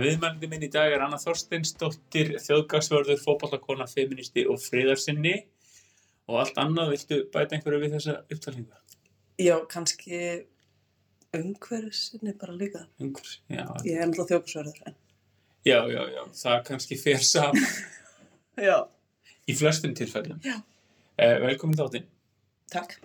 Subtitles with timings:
[0.00, 5.34] Viðmælandi minn í dag er Anna Þorsteinsdóttir, þjóðgagsvörður, fótballakona, feministi og friðarsinni
[6.30, 6.94] og allt annað.
[6.94, 8.80] Viltu bæta einhverju við þessa upptalningu?
[9.42, 10.20] Já, kannski
[11.34, 12.84] umhverfisinni bara líka.
[13.02, 13.38] Einhvers?
[13.50, 14.78] Já, Ég er náttúrulega þjókusverður.
[14.88, 14.96] En...
[15.66, 17.66] já, já, já, það kannski fer saman
[18.68, 18.76] Já.
[19.50, 20.38] í flestum tilfellum.
[20.44, 20.60] Já.
[21.18, 22.06] Uh, velkomin þáttinn.
[22.72, 22.96] Takk.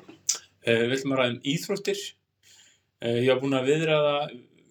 [0.65, 1.99] Við ætlum að ræða um íþróttir.
[2.99, 4.15] Uh, ég hafa búin að viðræða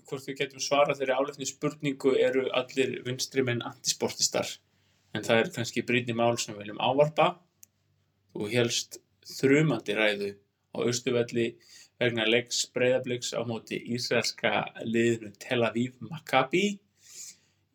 [0.08, 4.48] hvort við getum svarað þeirri álefni spurningu eru allir vinstri menn antisportistar.
[5.14, 7.28] En það er kannski brýnni mál sem við viljum ávarpa.
[8.32, 9.00] Þú helst
[9.38, 10.32] þrumandi ræðu
[10.74, 11.48] á Östuvelli
[11.98, 14.52] vegna leiks breyðabliks á móti ísraelska
[14.86, 16.78] liðinu Tel Aviv Maccabi.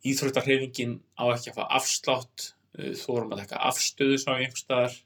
[0.04, 2.54] Íþróttarhreyfingin á ekki að fá afslátt,
[3.04, 4.98] þórum að taka afstöðu sá í einhver staðar.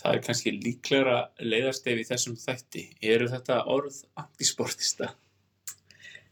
[0.00, 2.84] Það er kannski líklegra leiðarstef í þessum þætti.
[3.04, 5.10] Eru þetta orð antisportista?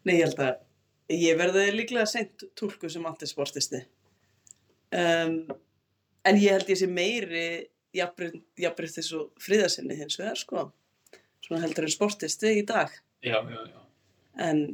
[0.06, 3.82] Nei, ég held að ég verði líklega seint túlku sem antisportisti.
[4.94, 5.40] Um,
[6.28, 7.46] en ég held ég sé meiri
[7.96, 10.68] jafnbreytt þessu friðarsinni hins vegar, sko.
[11.44, 12.92] Svona heldur en sportisti í dag.
[13.24, 13.82] Já, já, já.
[14.44, 14.64] En,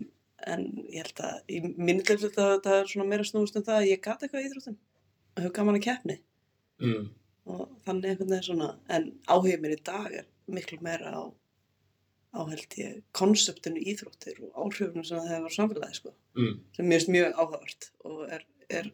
[0.50, 3.80] en ég held að, í minni til þetta það er svona meira snúist um það
[3.80, 4.78] að ég gata eitthvað í íþróttum.
[5.34, 6.20] Og hefur gaman að keppni.
[6.82, 7.12] Mm.
[7.44, 11.22] og þannig einhvern veginn svona en áhugið mér í dag er miklu meira á,
[12.34, 16.60] á held ég konseptinu íþróttir og áhrifunum sem það hefur samfélagi sko, Mm.
[16.74, 18.88] sem mér finnst mjög áhugavert og er, er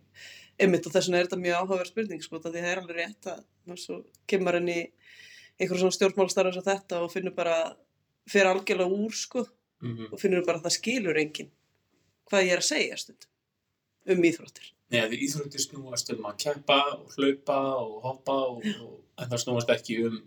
[0.61, 3.31] einmitt og þess vegna er þetta mjög áhugavert spurning sko, því það er alveg rétt
[3.33, 4.81] að svo kemur henni
[5.61, 7.57] einhverjum svona stjórnmálstarfs á þetta og finnur bara
[8.29, 9.47] fyrir algjörlega úr sko
[9.81, 11.49] Mm og finnur bara að það skilur enginn
[12.29, 13.25] hvað ég er að segja stund
[14.13, 14.67] um íþróttir.
[14.93, 19.43] Nei, því íþróttir snúast um að keppa og hlaupa og hoppa og, og, en það
[19.45, 20.19] snúast ekki um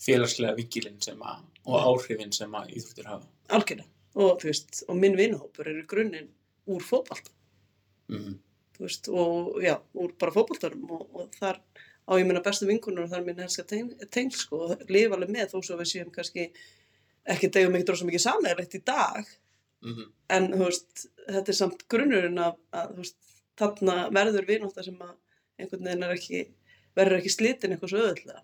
[0.00, 3.26] félagslega vingilinn sem að, og áhrifin sem að íþróttir hafa.
[3.48, 6.28] algjörlega og þú veist, og minn vinahópur er í grunninn
[6.70, 7.30] úr fótbalta
[8.08, 8.34] Mm.
[8.76, 11.56] þú veist, og já, úr bara fótboltarum og, og þar
[12.04, 15.54] á ég minna bestu vinkunur og þar minn helska tengl sko, og lifa alveg með
[15.54, 16.50] þó svo við séum kannski
[17.24, 19.24] ekki degum ekki dróðsum mikið samlegarlegt í dag
[19.84, 20.06] Mm.
[20.30, 23.16] en þú veist, þetta er samt grunnurinn að, að þú veist,
[23.60, 25.16] þarna verður vinóta sem að
[25.58, 26.38] einhvern veginn er ekki
[26.96, 28.40] verður ekki slitin eitthvað svo öðvöldlega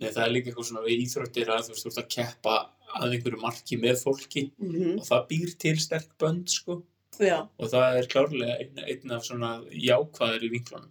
[0.00, 2.54] Nei, það er líka eitthvað svona við íþróttir að þú veist, þú ert að keppa
[3.00, 4.94] að einhverju marki með fólki mm -hmm.
[5.00, 6.82] og það býr til sterk bönd, sko,
[7.18, 10.90] já, og það er klárlega einn, einn af svona jákvæðir í vinklunum.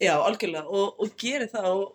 [0.00, 1.94] já, algjörlega og, og gerir það og,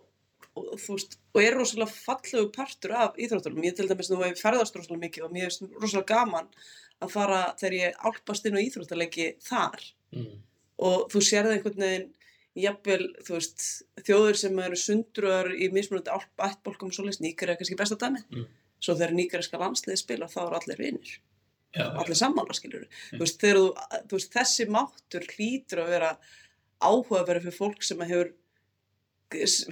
[0.55, 4.41] og þú veist, og er rosalega fallegu partur af íþróttunum, ég til dæmis nú hef
[4.41, 6.47] ferðast rosalega mikið og mér finnst rosalega gaman
[7.01, 10.41] að fara þegar ég álpast inn á íþróttaleiki þar Mm.
[10.77, 12.09] og þú sér það einhvern veginn
[12.55, 13.63] jafnvel, þú veist,
[14.05, 18.45] þjóður sem eru sundruðar í mismunandi ættbólkum og svoleiðis, nýkar er kannski besta dæmi Mm.
[18.83, 21.17] svo þegar nýkariska landsliði spila þá eru allir vinir,
[21.73, 23.17] Já, allir sammála skilur Mm.
[23.17, 23.67] þú veist, þegar þú,
[24.07, 26.17] þú veist, þessi máttur hlýtur að vera
[26.81, 28.33] áhugaverið fyrir fólk sem hefur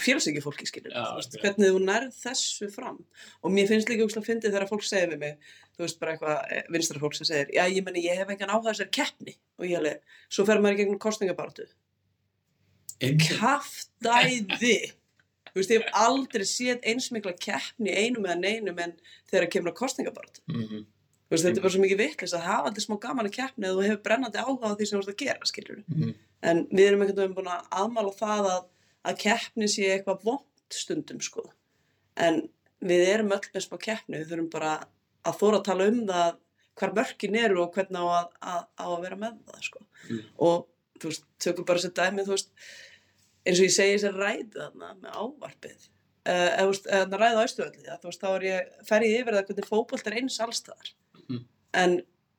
[0.01, 1.41] félagsekki fólki veist, já.
[1.43, 3.03] hvernig þú nærð þessu fram
[3.43, 5.37] og mér finnst líka úrslega að fyndi þegar fólk segir við mig
[5.77, 8.71] þú veist bara eitthvað vinstra fólk sem segir já ég meni ég hef engan áhuga
[8.71, 9.99] á þessari keppni og ég alveg,
[10.29, 11.67] svo fer maður í gegnum kostningabartu.
[13.27, 14.75] Kaftæði
[15.51, 18.93] þú veist ég hef aldrei séð eins mikla keppni einum eða neinum en
[19.29, 20.85] þegar það kemur að kostningabartu Mhm.
[20.85, 23.67] þú veist þetta er bara svo mikið vitlis að hafa þetta smá gaman að keppni
[23.67, 26.13] eða þú hefur brennandi áhuga á því sem þú ert að gera skilur Mhm.
[26.43, 28.63] en við erum einhvern veginn búin að aðmála það að,
[29.05, 31.51] að keppni sé eitthvað vond stundum sko.
[32.17, 32.49] En
[32.81, 34.87] við erum öll með smá keppni við þurfum bara
[35.25, 36.37] að þóra að tala um það
[36.79, 39.79] hvar mörkin eru og hvernig á að, að, á að vera með það sko.
[40.09, 40.23] Mm.
[40.39, 40.67] og
[43.45, 45.87] eins og ég segi sér ræðu þarna með ávarpið
[46.27, 50.07] uh, eða eða á þú veist, þá er ég, fer ég yfir það hvernig fótbolt
[50.11, 50.93] er eins allstaðar
[51.29, 51.43] Mm.
[51.77, 51.91] en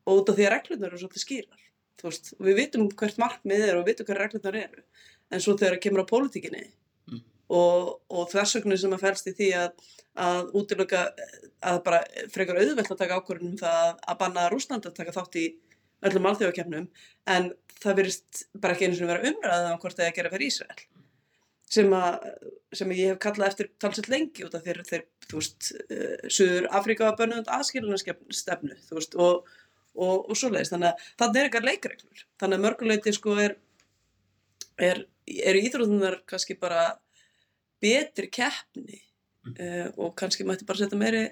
[0.06, 1.60] og út af því að reglunar eru svolítið skýrar
[2.02, 4.82] veist, við vitum hvert markmið er og við vitum hver reglunar eru
[5.32, 6.64] en svo þegar það kemur á pólitíkinni
[7.10, 7.22] Mm.
[7.50, 9.72] og, og þversögnu sem að fælst í því að,
[10.26, 11.00] að útiloka
[11.62, 12.02] að bara
[12.34, 15.46] frekar auðvelt að taka ákvörðunum það að, að banna Rúsland að taka þátt í
[16.06, 16.86] öllum alþjóðakefnum
[17.34, 17.48] en
[17.82, 20.46] það verist bara ekki einu sem vera umræðað um hvort það er að gera fyrir
[20.52, 20.84] Ísrael
[21.72, 22.26] sem að,
[22.76, 26.68] sem ég hef kallað eftir talsett lengi út af þeir, þeir þú veist, uh, Suður
[26.78, 29.48] Afríka var bönnuð aðskilunarstefnu, þú veist, og,
[29.96, 33.56] og, og svoleiðis, þannig að þannig er eitthvað leikreglur, þannig að mörguleiti sko er,
[34.90, 35.02] er,
[35.52, 36.84] eru íþrótunar kannski bara
[37.82, 39.00] betri keppni
[39.56, 41.24] uh, og kannski mætti bara setja meiri,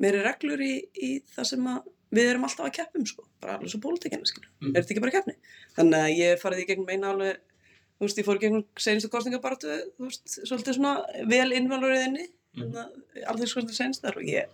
[0.00, 3.70] meiri reglur í, í það sem að við erum alltaf að keppum sko, bara alveg
[3.70, 4.72] svo pólitíkina skilur, Mm.
[4.74, 5.36] er þetta ekki bara keppni?
[5.76, 7.38] Þannig að ég farið í gegnum eina alveg
[8.00, 10.96] þú veist, ég fór gegnum senustu kostningabartu þú veist, svolítið svona
[11.30, 12.64] vel innvaluriðinni Mm.
[12.74, 13.02] mm.
[13.30, 14.48] alþjóðskostningar senst þar og ég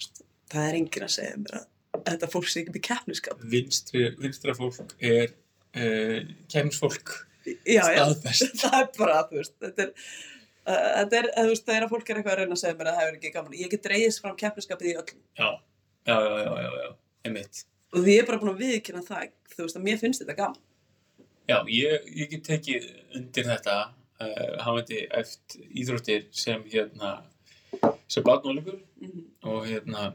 [0.00, 1.66] veist, það er enginn að segja mér að
[2.06, 3.42] þetta fólk sé ekki með keppniskap.
[3.52, 5.34] Vinstri, vinstra fólk er
[5.76, 7.12] uh, kemsfólk
[7.44, 8.54] Já, já, staðfest.
[8.62, 9.92] það er bara, þú veist, þetta er,
[10.64, 12.78] uh, þetta er, þú veist, það er að fólk er eitthvað að reyna að segja
[12.80, 13.58] mér að það hefur ekki gaman.
[13.60, 15.50] Ég get dreigist fram keppniskapið í öllum Já,
[16.08, 16.90] já, já, já, já, já,
[17.28, 17.62] einmitt.
[17.92, 20.38] og því ég er bara búin að viðkynna það, þú veist, að mér finnst þetta
[20.40, 20.64] gaman.
[21.50, 22.86] Já, ég, ég get tekið
[23.18, 27.16] undir þetta uh, hafandi eftir íþróttir sem hérna
[28.10, 30.10] sem barnóleikur Mm og hérna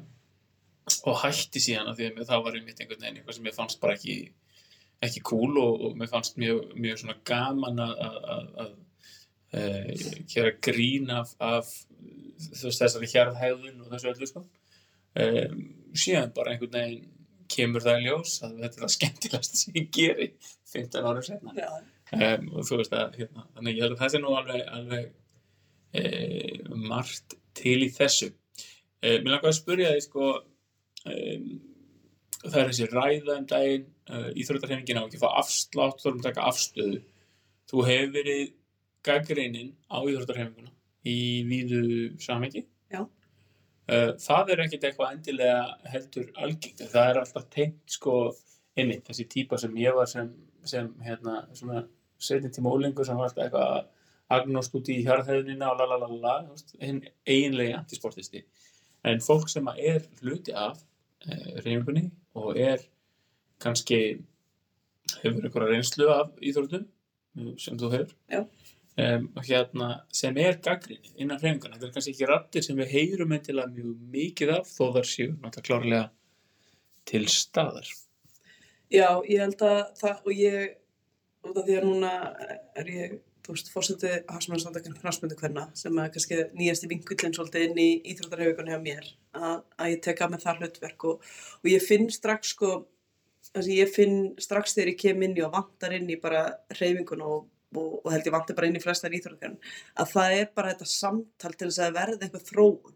[1.10, 3.80] og hætti síðan að því að það var einmitt einhvern veginn eitthvað sem mér fannst
[3.82, 4.18] bara ekki
[5.06, 8.04] ekki cool og, og mér fannst mjög, mjög svona gaman að,
[8.36, 8.76] að,
[9.58, 9.90] uh,
[10.32, 11.72] gera grín af, af
[12.62, 14.46] þessari hjarðhæðun og þessu öllu sko.
[15.16, 15.60] Um,
[15.96, 17.12] síðan bara einhvern veginn
[17.52, 20.28] kemur það í ljós að þetta er það skemmtilegast sem ég geri
[20.72, 21.70] 15 árum senna Já,
[22.16, 25.06] um, og þú veist að hérna, þannig ég held að það sé nú alveg, alveg
[25.96, 26.04] e,
[26.90, 28.30] margt til í þessu.
[29.02, 31.50] E, Mér langar að spyrja því sko um,
[32.44, 36.22] það er þessi ræða um daginn uh, íþróttarhefingin á ekki að fá afslátt þú erum
[36.22, 37.02] að taka afstöðu.
[37.72, 38.46] Þú hefur verið
[39.06, 40.74] gaggreinin á íþróttarhefinguna
[41.06, 41.20] í
[41.50, 41.84] víðu
[42.22, 42.66] samhengi
[43.88, 48.16] það er ekkit eitthvað endilega heldur algengt en það er alltaf tengt sko
[48.76, 50.32] inni, þessi típa sem ég var sem,
[50.66, 51.86] sem hérna, svona
[52.18, 53.92] setjum tíma ólengur sem var alltaf eitthvað
[54.36, 56.36] agnost út í hjarðhæðunina og lalalala,
[56.82, 58.42] hinn eiginlega antisportisti.
[59.06, 60.80] En fólk sem er hluti af
[61.22, 62.08] e, reyfingunni
[62.42, 62.82] og er
[63.62, 64.00] kannski
[65.22, 68.46] hefur einhverja reynslu af íþróttum eh, sem þú hefur Já.
[69.02, 71.78] Um, hérna, sem er gaggrinni innan reyfingunna.
[71.78, 75.36] Þetta er kannski ekki rattir sem við heyrum endilega mjög mikið af þó þar séu
[75.36, 76.08] náttúrulega klárlega
[77.06, 77.92] til staðar.
[78.94, 80.76] Já, ég held að það, og ég,
[81.46, 82.12] út af því að núna
[82.78, 83.16] er ég,
[83.46, 88.74] þú veist, fórsetið Hafsmannstandakinn knastmyndu hverna, sem er kannski nýjasti vinkullin svolítið inn í íþróttarhefingunni
[88.74, 92.72] hjá mér, að, að ég teka með það hlutverk og, og ég finn strax, sko,
[93.52, 96.46] þessi ég finn strax þegar ég kem inn í og vantar inn í bara
[96.78, 97.50] hreyfingun og,
[97.80, 100.92] og, og held ég vantar bara inn í flestar íþróttarhefingun, að það er bara þetta
[100.92, 102.96] samtal til þess að verða eitthvað þróun.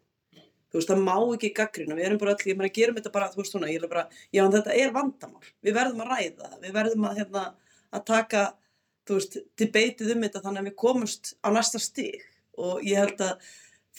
[0.70, 3.30] Þú veist, það má ekki gaggrina, við erum bara öll, ég meina, gerum þetta bara,
[3.34, 6.76] þú veist, svona, ég er bara, já, þetta er vandamál, við verðum að ræða við
[6.76, 7.46] verðum að, hérna,
[7.90, 8.44] að taka,
[9.10, 12.22] þú veist, debatið um þetta þannig að við komumst á næsta stig.
[12.60, 13.50] Og ég held að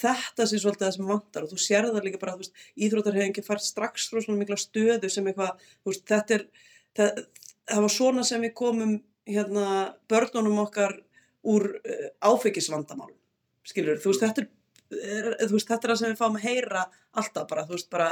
[0.01, 1.47] þetta sé svolítið það sem vantar.
[1.47, 5.11] Og þú sér það líka bara, þú veist, íþróttarhefingi fær strax frá svona mikla stöðu
[5.13, 6.47] sem eitthvað, þú veist, þetta er,
[6.99, 7.23] það,
[7.73, 8.97] það var svona sem við komum,
[9.29, 9.67] hérna,
[10.09, 10.97] börnunum okkar
[11.49, 13.17] úr uh, áfengisvandamálum,
[13.67, 14.51] skilur, þú veist, þetta er
[14.91, 16.83] er- þú veist, þetta er það sem við fáum að heyra
[17.21, 18.09] alltaf bara, þú veist, bara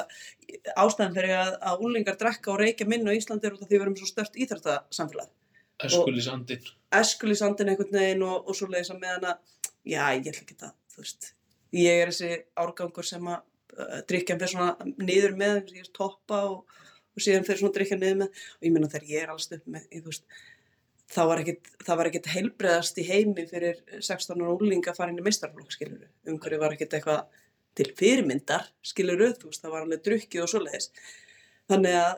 [0.78, 3.76] ástæðan fyrir að, að úlingar drekka og reykja minna á Íslandi er út af því
[3.76, 5.30] við erum svo stört íþrættasamfélag.
[5.88, 6.70] Öskulisandinn.
[7.00, 9.54] Eskulisandin einhvern veginn og, og svo leiðis að meðan að,
[9.86, 11.30] já, ég ætla ekki það, þú veist,
[11.78, 12.30] ég er þessi
[12.64, 13.40] árgangur sem að
[13.78, 16.78] uh, drikjan fyrir svona niður með, ég er toppa og,
[17.14, 19.66] og síðan fyrir svona drikja niður með og ég meina þegar ég er alls upp
[19.70, 20.26] með, ég, þú veist,
[21.08, 25.20] þá var ekkit, það ekkit heilbreðast í heimi fyrir 16 ára úlinga að fara inn
[25.20, 26.08] í meistarflokk, skiluru.
[26.28, 27.44] Umhverju var ekkit eitthvað
[27.78, 30.90] til fyrirmyndar, skiluru, þú veist, það var alveg drukkið og svoleiðis.
[31.70, 32.12] Þannig að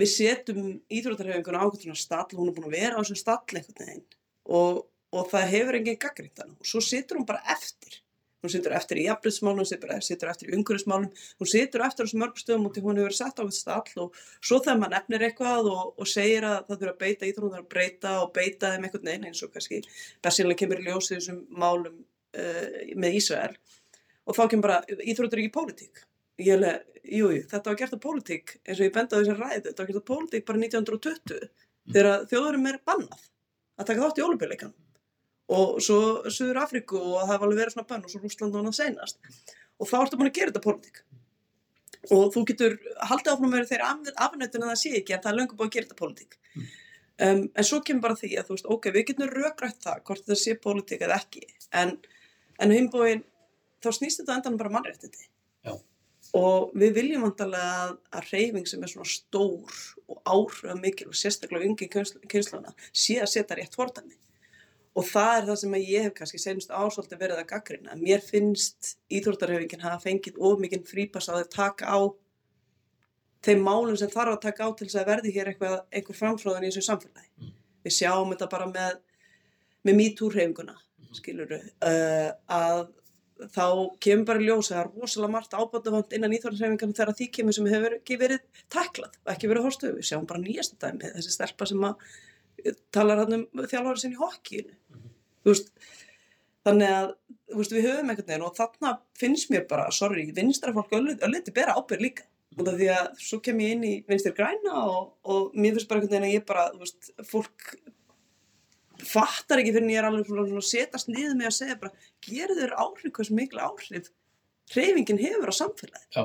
[0.00, 3.58] við setjum íþróttarhefinguna á einhvern svona stall, hún er búin að vera á þessum stall
[3.58, 4.06] einhvern veginn
[4.44, 4.80] og,
[5.14, 8.00] og það hefur engin gaggrind hann og svo situr hún bara eftir.
[8.44, 11.06] Hún situr eftir í jafnbryðsmálum, hún situr, situr eftir í umhverfismálum,
[11.40, 14.18] hún situr eftir á þessum mörgum stöðum í hún hefur sett á einhvern stall og
[14.44, 17.56] svo þegar maður nefnir eitthvað og, og segir að það þurfa að beita íþróttum, það
[17.56, 19.80] þurfa að breyta og beita þeim einhvern veginn eins og kannski
[20.26, 21.96] bersinlega kemur í ljósið þessum málum
[22.36, 22.68] uh,
[23.00, 23.56] með Ísrael.
[24.28, 26.04] Og þá kemur bara íþróttur ekki pólitík.
[26.44, 29.20] Ég hef alveg, jú, jú, þetta var gert að pólitík eins og ég benda á
[29.22, 31.44] þessar ræðu, þetta var gert að pólitík bara 1920
[31.92, 33.28] þegar þjóðurum er bannað
[33.78, 34.74] að taka þátt í ólupjuleikan
[35.52, 35.98] og svo
[36.32, 39.18] Suður Afríku og það var alveg verið svona bann og svo Rúsland og annað seinast.
[39.80, 41.02] Og þá ertu búin að gera þetta pólitík.
[42.14, 42.78] Og þú getur
[43.10, 43.92] haldið áfram með þeirra
[44.26, 46.38] afnötun að það sé ekki en það er löngu búin að gera þetta pólitík.
[47.14, 50.24] Um, en svo kemur bara því að þú veist, ok, við getum rökrætt það hvort
[50.24, 51.44] þetta sé pólitík eða ekki
[51.80, 51.92] en,
[52.58, 53.22] en himbóin
[53.84, 55.28] þá snýst þetta á endanum bara mannréttindi.
[55.64, 55.76] Já.
[56.36, 59.78] og við viljum vantarlega að, að reyfing sem er svona stór
[60.10, 64.18] og áhrif mikil og sérstaklega ungi kynsluna sé að setja rétt fordæmi
[64.94, 68.94] og það er það sem ég hef kannski senst ásvöldi verið að gaggrina mér finnst
[69.10, 71.98] íþróttarhefingin hafa fengið of mikinn frípass að þau taka á
[73.44, 76.64] þeim málum sem þarf að taka á til þess að verði hér eitthvað, einhver framfróðan
[76.64, 77.52] í þessu samfélagi Mm.
[77.84, 79.00] við sjáum þetta bara með
[79.84, 80.76] með MeToo-hreyfinguna
[81.14, 82.86] skiluru, uh, að
[83.50, 83.66] þá
[84.02, 87.56] kemur bara í ljós að það er rosalega margt ábændavand innan íþjóðarsreifingarna þegar því kemur
[87.56, 89.96] sem hefur ekki verið taklað og ekki verið horstuð.
[89.98, 92.06] Við sjáum bara nýjasta dæmi, þessi stelpa sem að
[92.62, 94.76] eh, talar hann um þjálfari sinni í hokkíinu.
[95.44, 95.72] Veist,
[96.66, 97.08] þannig að
[97.54, 101.76] veist, við höfum einhvern veginn og þarna finnst mér bara, sorry, vinstra fólk ölliti bera
[101.78, 102.28] ábyrg líka.
[102.54, 105.88] út af því að svo kem ég inn í vinstir græna og, og mér finnst
[105.90, 107.72] bara einhvern veginn að ég bara, veist, fólk
[109.04, 112.04] fattar ekki fyrir en ég er alveg svona að setjast niður með að segja bara,
[112.22, 114.12] gerðu þér áhrif, hversu mikil áhrif
[114.72, 116.06] hreyfingin hefur á samfélagi.
[116.14, 116.24] Já.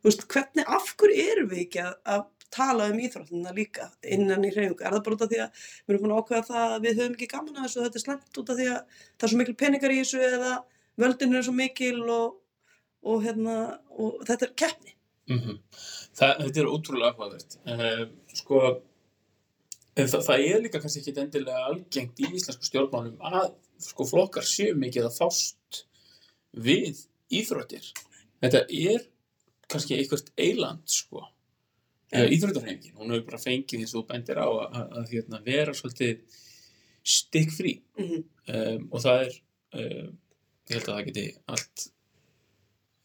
[0.00, 2.22] Þú veist, hvernig, af hverju erum við ekki að, að
[2.54, 4.82] tala um íþróttina líka innan í hreyfingu?
[4.82, 7.02] Er það bara út af því að við erum búin að ákveða það að við
[7.02, 9.32] höfum ekki gaman að þessu og þetta er slemt út af því að það er
[9.32, 10.54] svo mikil peningar í þessu eða
[11.00, 12.40] völdin er svo mikil og,
[13.06, 13.56] og, hérna,
[13.96, 14.96] og þetta er keppni.
[15.30, 15.60] Mm
[16.16, 17.56] það, þetta er ótrúlega áhugavert.
[17.64, 18.04] Uh,
[18.36, 18.60] sko,
[19.98, 23.52] það, það er líka kannski ekki endilega algengt í íslensku stjórnmálum að
[23.90, 25.82] sko, flokkar séu mikið að fást
[26.52, 27.04] við
[27.40, 27.92] íþróttir.
[28.42, 29.06] Þetta er
[29.70, 31.28] kannski eitthvað eiland, sko.
[32.10, 32.24] Já.
[32.34, 36.40] Íþróttarhefingin, hún hefur bara fengið og þú bendir á að, að, að hérna, vera svolítið
[37.06, 37.76] stikkfrí.
[38.00, 38.18] Mm
[38.50, 39.34] um, og það er
[39.78, 40.08] um,
[40.70, 41.24] ég held að það geti
[41.54, 41.84] allt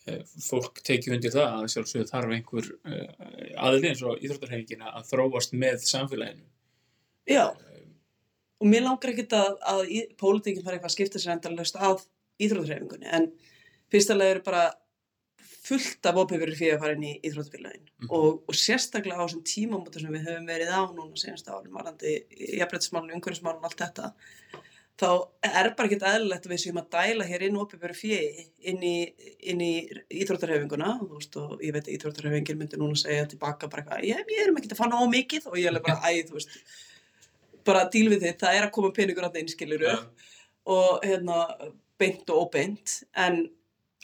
[0.09, 3.27] uh, fólk tekið undir það að sjálfsögðu þarf einhver uh,
[3.67, 6.47] aðli eins og íþróttarhefingina að þróast með samfélaginu.
[7.29, 7.93] Já, um,
[8.62, 12.01] og mér langar ekkert að, að í- pólitíkin fara eitthvað að skipta sér endalaust að
[12.41, 13.29] íþróttarhefingunni, en
[13.93, 14.65] fyrstulega eru bara
[15.66, 17.88] fullt af ópefur fyrir að fara inn í íþróttafélagin.
[18.04, 18.12] Mhm.
[18.12, 22.20] og, og sérstaklega á þessum tímamóta sem við höfum verið á núna senast árum, varandi
[22.60, 24.14] jafnbrettismálun, umhverfismálun og allt þetta
[24.96, 25.08] þá
[25.44, 28.96] er bara ekkert eðlilegt að við séum að dæla hér inn ópefur fyrir inn í,
[29.52, 29.72] inn í
[30.22, 34.06] íþróttarhefinguna og, þú veist, og ég veit að íþróttarhefingin myndi núna segja tilbaka bara eitthvað,
[34.08, 35.50] ég, erum ekkert að fá nóg mikið.
[35.52, 36.56] Og ég er bara, æ, þú veist
[37.68, 40.00] bara díl við þitt, það er að koma peningur að einskiluru ja,
[40.72, 41.42] og hérna
[42.00, 43.00] beint og óbeint.
[43.20, 43.44] En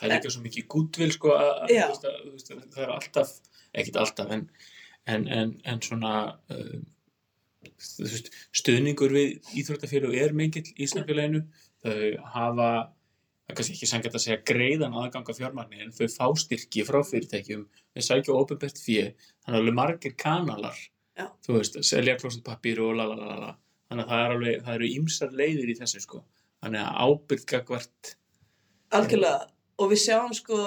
[0.01, 3.36] það er líka svo mikið gútvil sko að, að, að, það er alltaf
[3.72, 4.48] ekkit alltaf en,
[5.05, 6.15] en, en, en svona
[6.51, 6.79] uh,
[8.01, 11.46] veist, stuðningur við íþróttafélug er mikill í samfélaginu
[11.86, 12.01] þau
[12.34, 16.86] hafa það er kannski ekki sangjart að segja greiðan aðganga fjármagni en þau fá styrki
[16.88, 17.65] frá fyrirtækjum.
[17.96, 20.77] Þau sækja ópenbært fjö þannig að alveg margir kanalar
[21.17, 21.25] Já.
[21.43, 23.55] þú veist, selja klósetpapír og lalalala
[23.91, 26.22] þannig að það, er alveg, það eru ýmsar leiðir í þessu sko.
[26.62, 28.13] Þannig að ábyrgð gagvart
[28.96, 29.50] algjörlega
[29.82, 30.62] og við sjáum sko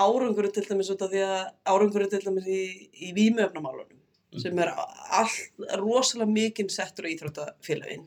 [0.00, 2.62] árangur til dæmis út af því að árangur til dæmis í,
[3.06, 3.96] í vímöfnamálunum
[4.36, 4.42] Mm.
[4.42, 5.34] sem er all,
[5.80, 8.06] rosalega mikinn settur á íþróttafélagin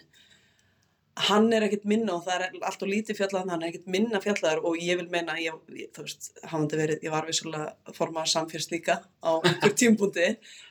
[1.27, 4.21] hann er ekkert minna og það er allt og lítið fjallaðan, hann er ekkert minna
[4.23, 8.29] fjallaðar og ég vil meina, ég, ég, þú veist, hafandi verið, ég var vissulega formað
[8.33, 10.27] samfélst líka á einhver tímpúndi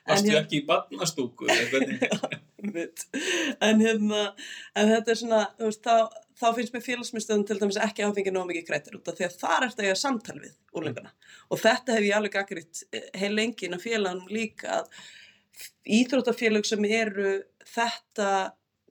[0.08, 1.48] Varstu hér- ekki í barnastúku?
[3.68, 4.22] en hérna
[4.74, 5.96] en þetta er svona, þú veist, þá,
[6.40, 9.36] þá finnst mér félagsmyndstöðum til dæmis ekki áfengi nóg mikið krættir út af því að
[9.42, 11.12] þar er þetta að samtal við úrlengana
[11.52, 12.82] og þetta hef ég alveg gaggritt
[13.20, 14.88] heil lengi inn á félaganum líka að
[15.98, 17.36] íþróttafélag sem eru
[17.68, 18.32] þetta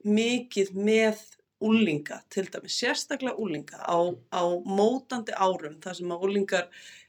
[0.06, 1.26] mikið með
[1.64, 3.98] úlinga til dæmis, sérstaklega úlinga á,
[4.30, 6.68] á mótandi árum þar sem að úlingar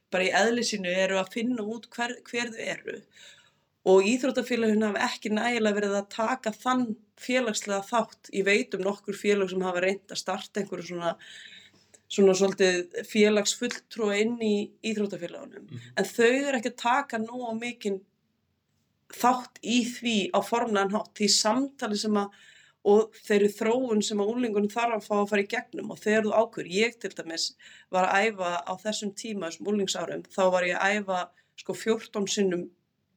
[0.09, 2.95] bara í eðli sínu eru að finna út hver, hver þau eru
[3.89, 6.89] og íþróttafélagin hafa ekki nægilega verið að taka þann
[7.19, 8.29] félagslega þátt.
[8.35, 11.13] Ég veit um nokkur félag sem hafa reynd að starta einhverju svona,
[12.11, 14.53] svona svolítið félagsfulltrúa inn í
[14.91, 15.65] íþróttafélagunum.
[15.65, 15.89] Mhm.
[15.97, 18.01] En þau eru ekki að taka nóg mikinn
[19.09, 22.29] þátt í því á formlegan hátt, því samtali sem að
[22.87, 26.25] og þeirri þróun sem að úlingunum þarf að fá að fara í gegnum og þegar
[26.25, 27.47] þú ákvör, ég til dæmis
[27.91, 31.23] var að æfa á þessum tíma, þessum úlingsárum, þá var ég að æfa
[31.59, 32.69] sko 14 sinnum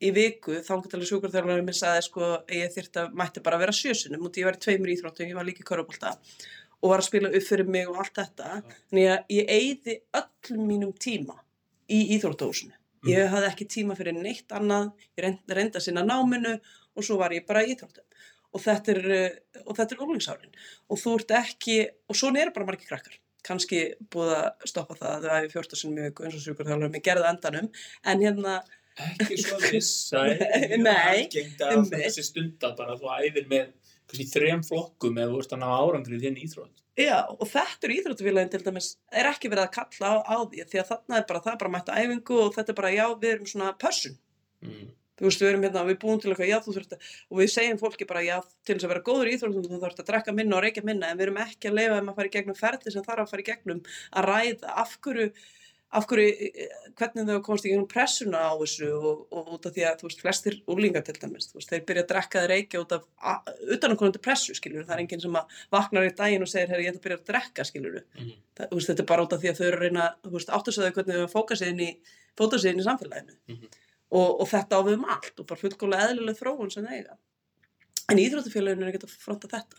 [0.03, 0.57] í viku,
[0.97, 4.49] alveg sjúkurþjálfarinn minn sagði sko ég þyrfti að mætti bara að vera sjösunum og ég
[4.49, 6.17] var í tveimur íþróttum, ég var líka í körubólta
[6.83, 8.61] og var að spila upp fyrir mig og allt þetta.
[8.91, 11.37] Þannig að ég eyði öllum mínum tíma
[11.87, 12.75] í íþróttahúsinu.
[13.07, 15.31] Ég hafði ekki tíma fyrir neitt annað ég
[15.63, 18.07] að sinna náminu og svo var ég bara í íþróttum
[18.53, 20.55] og þetta er, uh, og þetta er úlingsárin
[20.89, 21.79] og þú ert ekki,
[22.09, 23.83] og svona eru bara margir krakkar kannski
[24.13, 27.27] búið að stoppa það að þau æfi 14 sinni mjög eins og sjúkurþjálfarinn mér gerði
[27.27, 27.73] á endanum
[28.13, 28.61] en hérna
[29.01, 31.95] Ekki svo viss, það Nei, mjög nei, algengt að einmitt.
[32.05, 33.71] þessi stunda bara þú æfir með
[34.13, 36.83] kannski þrem flokkum eða þú ert að ná árangri í þinn íþrótt.
[37.01, 40.67] Já, og þetta er íþróttufélagin til dæmis, er ekki verið að kalla á, á því,
[40.69, 43.05] því að þarna er bara, það bara mætt að æfingu og þetta er bara, já,
[43.23, 44.19] við erum svona person.
[44.61, 44.91] Mm.
[45.21, 47.51] Þú veist, við erum hérna, við búum til eitthvað, já, þú þurft að, og við
[47.53, 50.33] segjum fólki bara, já, til þess að vera góður í íþróttum, þú þurft að drekka
[50.33, 52.57] minna og reykja minna, en við erum ekki að leifa þeim að fara í gegnum
[52.63, 53.83] ferli sem þarf að fara í gegnum
[54.17, 55.27] að ræða af hverju,
[55.93, 59.75] af hverju, eh, hvernig þau komast í gegnum pressuna á þessu og, og út af
[59.77, 62.53] því að, þú veist, flestir úrlingar til dæmis, þú veist, þeir byrja að drekka þeir
[62.55, 63.43] reykja út af, a-
[63.77, 66.73] utan að komandi pressu, skilur, það er enginn sem að vaknar í daginn og segir,
[66.81, 68.33] ég ætla að byrja að drekka, skilur, Mm.
[68.57, 70.33] það, þú veist, þetta er bara út af því að þau eru að reyna, þú
[70.39, 71.57] veist, áttu sig hvernig þau fóta
[72.59, 73.69] sig inn í samfélaginu Mhm.
[74.13, 77.17] Og, og þetta á við um allt og bara fullkóla eðlileg þróun sem eiga.
[78.13, 79.79] En íþróttufélaginu er ekki að fronta þetta.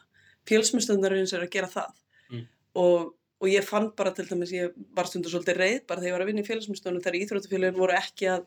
[0.49, 1.99] Fjölsmyndstöndar er að gera það
[2.33, 2.45] Mm.
[2.79, 3.09] og,
[3.43, 6.21] og ég fann bara til dæmis, ég var stundur svolítið reið bara þegar ég var
[6.23, 8.45] að vinna í félagsmyndstöndunum þegar íþróttufélaginu voru ekki að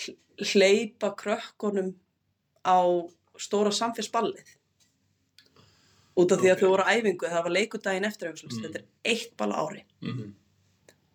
[0.00, 0.16] hl-
[0.52, 1.90] hleypa krökkunum
[2.66, 2.78] á
[3.38, 4.48] stóra samfélagsballið
[6.18, 8.40] út af því að þau voru á æfingu það var leikudaginn eftir Mm.
[8.48, 8.62] mm.
[8.64, 10.32] þetta er eitt ball ári mhm,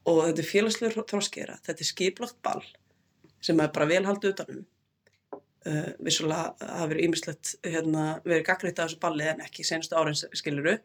[0.07, 2.63] og þetta er félagslegur þróskera þetta er skiplagt ball
[3.47, 4.65] sem er bara vel haldið utanum
[5.67, 10.17] uh, vissulega hafa verið ýmislegt hérna, verið gaggriðt af þessu balli en ekki senstu árin
[10.17, 10.77] skiluru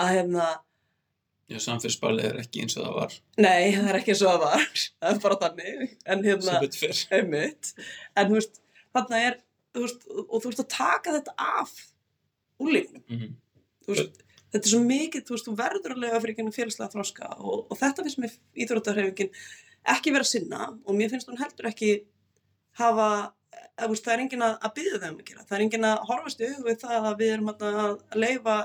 [0.00, 0.48] að hérna,
[1.50, 3.16] já, samfélagsballið er ekki eins og það var.
[3.38, 4.68] Nei það er ekki eins og það var.
[5.04, 5.96] Það er bara þannig.
[6.10, 6.60] En hérna,
[7.18, 7.72] einmitt.
[8.18, 8.60] En þú veist,
[8.96, 9.40] þarna er
[9.74, 11.74] þú veist, og þú veist að taka þetta af
[12.62, 13.34] úlífnum Mhm,
[13.84, 16.92] þú veist, þetta er svo mikið, þú veist, þú verður að lega fyrir einhvern félagslega
[16.94, 19.32] þroska og, og þetta finnst mér íþróttahreyfingin
[19.92, 21.90] ekki vera sinna og mér finnst hún heldur ekki
[22.80, 23.08] hafa,
[23.76, 26.06] að, veist, það er enginn að, að byggja þeim að gera, það er enginn að
[26.10, 28.56] horfast hug við það að við erum að, leifa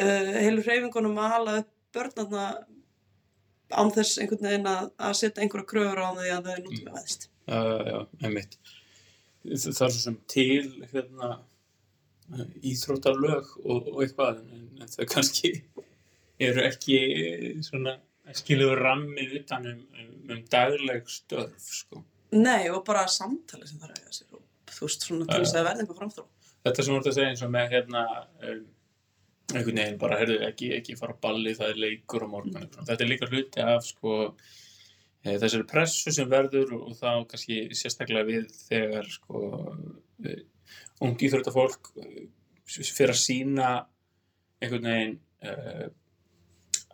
[0.00, 2.46] uh, heilu hreyfingunum að hala upp börnarna
[3.74, 6.90] án þess einhvern veginn að, að setja einhverja kröfur á því að þau nútum við
[6.94, 7.28] veðist.
[7.46, 8.58] já, já, einmitt.
[9.46, 11.30] Það það er svo sem til hérna
[12.66, 15.52] íþróttarlög og, og eitthvað en, en þau kannski
[16.42, 16.98] eru ekki
[17.64, 17.96] svona
[18.34, 22.02] skiluður rammi utan um, um, um dagleg störf sko.
[22.34, 24.42] Nei, og bara samtali sem það að eiga sér og
[24.76, 26.24] þú veist, svona til þess að verði einhver framþró.
[26.66, 28.02] þetta sem þú ert að segja eins og með hérna
[28.50, 28.64] um,
[29.54, 32.86] einhvern veginn bara, heyrðu, ekki, ekki fara balli, það er leikur á morgun mm.
[32.88, 38.26] þetta er líka hluti af sko e, þessari pressu sem verður og þá kannski sérstaklega
[38.26, 39.44] við þegar sko
[40.26, 40.40] e,
[41.06, 42.26] ung íþróttafólk e,
[42.66, 43.70] fyrir að sína
[44.58, 45.16] einhvern veginn
[45.46, 45.54] e,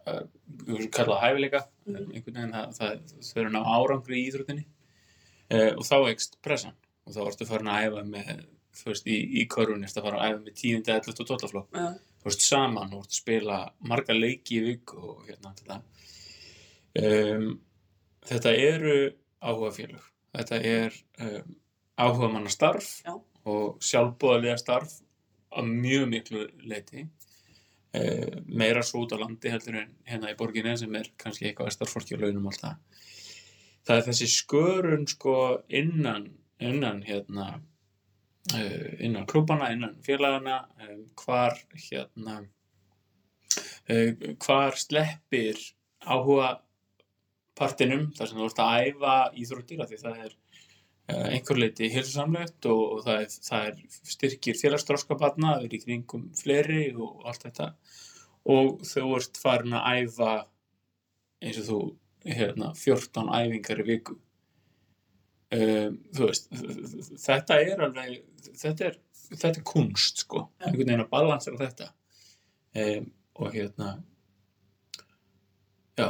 [0.07, 2.13] e, kalla það hæfileika Mhm.
[2.15, 4.65] einhvern veginn það, það, þau eru ná árangri í íþróttinni
[5.51, 6.75] e, og þá ekst pressan.
[7.07, 10.21] Og þá ertu farin að æfa með þú veist, í, í körfun ertu að fara
[10.23, 11.75] að æfa með 10, 11 og 12 flokk.
[11.77, 11.89] Já,
[12.23, 13.59] þú veist, saman og þú ert að spila
[13.91, 15.81] marga leiki í viku og hérna þetta.
[17.03, 17.49] Um,
[18.29, 18.97] þetta eru
[19.43, 20.07] áhugafélög.
[20.33, 21.57] Þetta er um,
[22.01, 23.15] áhuga manna starf Já.
[23.45, 24.95] og sjálfbúðalega starf
[25.53, 27.11] að mjög miklu leiti uh,
[28.47, 31.75] meira svo út á landi heldur en hérna í borginni sem er kannski eitthvað að
[31.77, 32.79] starffólki og launum alltaf
[33.85, 33.97] það.
[33.97, 35.37] Er þessi skörun sko
[35.69, 36.31] innan
[36.63, 37.49] innan hérna
[38.55, 42.43] uh, innan klúbana, innan félagana um, hvar hérna
[44.41, 45.59] hvar sleppir
[46.01, 46.55] áhuga
[47.59, 50.37] partinum þar sem þú ert að æfa íþróttir af því það er
[51.11, 53.81] einhver leiti hilsamlegt og, og það, er, það er
[54.13, 57.73] styrkir félagsdróskabatna, það er í kringum fleiri og allt þetta.
[58.53, 60.33] Og þú ert farin að æfa
[61.43, 61.81] eins og þú
[62.27, 64.19] hérna, 14 æfingar í viku.
[65.53, 66.47] Um, þú veist
[67.21, 68.23] þetta er alveg
[68.57, 68.95] þetta er,
[69.35, 70.47] þetta er kunst sko.
[70.63, 71.91] Einhvern veginn að balansera þetta.
[72.73, 73.91] Um, og hérna
[75.99, 76.09] já,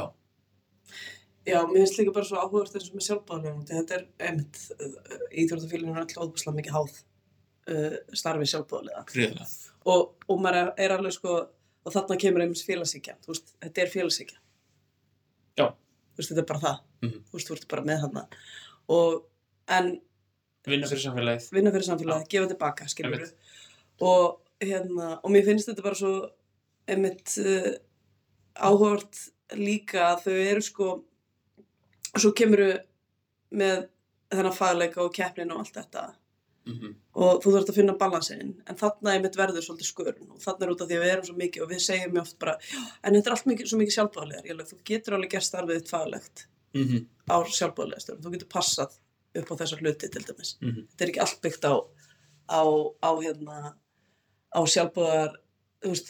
[1.43, 3.65] Já, mér finnst líka bara svo áhugavert eins og með sjálfbáðlega.
[3.71, 4.61] Þetta er einmitt,
[5.41, 6.93] íþjóðarfélaginu er alltaf óbúslega mikið háð
[7.73, 9.03] uh, starfi sjálfbáðlega.
[9.11, 9.49] gríðlega
[9.91, 11.35] Og, og maður er, er alveg sko,
[11.83, 13.17] og þarna kemur einmitt félagsíkja.
[13.27, 14.39] Þetta er félagsíkja.
[15.59, 15.67] Já.
[16.15, 16.81] Veist, þetta er bara það.
[17.03, 17.19] Mhm.
[17.27, 18.25] Þú veist, þú ert bara með þarna.
[18.93, 19.19] Og,
[19.71, 19.93] en
[20.67, 23.25] vinna fyrir samfélagið vinna fyrir samfélagið, gefa tilbaka, skiljur
[24.03, 26.13] og hérna, og mér finnst þetta bara svo
[26.89, 27.73] einmitt uh,
[28.55, 29.19] áhugavert
[29.59, 30.87] líka að þau eru sko
[32.21, 32.61] svo kemur
[33.51, 33.87] með
[34.33, 36.03] þennan fagleika og keppnin og allt þetta
[36.65, 36.95] mm -hmm.
[37.13, 40.71] og þú þarfst að finna balansinn en þarna einmitt verður svolítið skörun og þarna er
[40.71, 42.79] út af því að við erum svo mikið og við segjum mjög oft bara, "Já,
[43.03, 46.47] en þetta er allt mikið, svo mikið sjálfbáðlegar, þú getur alveg gert starfið þitt faglegt
[46.73, 47.05] Mm -hmm.
[47.29, 48.91] á sjálfbáðlega stjórn, þú getur passað
[49.35, 50.87] upp á þessar hluti til dæmis Mhm.
[50.89, 51.73] þetta er ekki allt byggt á
[52.49, 52.61] á,
[53.01, 53.75] á hérna
[54.55, 55.35] á sjálfbúðar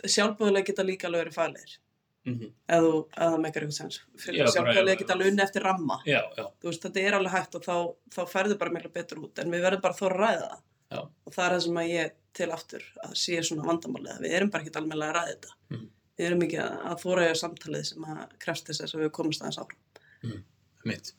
[0.08, 1.78] sjálfbúðarlega geta líka alveg verið faglegir
[2.26, 2.52] Mhm.
[2.70, 3.98] eða þú- ef það meikar eitthvað sens.
[4.16, 5.98] Já, bara- sjálfbúðarlega geta alveg unni eftir ramma.
[6.08, 7.76] Já, já, þú veist, þetta er alveg hægt og þá,
[8.16, 10.62] þá færðu bara miklu betur út en við verðum bara þóra að ræða það.
[10.94, 11.00] Já.
[11.26, 14.50] og það er það sem að ég til aftur að sé svona vandamálið við erum
[14.54, 15.54] bara ekki almennilega að ræða þetta.
[15.72, 15.88] Mhm.
[16.20, 19.42] við erum ekki að, að þóra að samtalið sem að krefst þess að við komumst
[19.42, 20.44] aðeins áfram.
[20.86, 21.14] Mitt